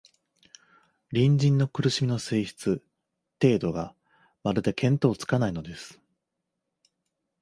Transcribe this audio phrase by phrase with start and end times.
[1.13, 2.83] 隣人の苦しみの性質、
[3.39, 3.93] 程度が、
[4.41, 6.01] まるで見当つかないのです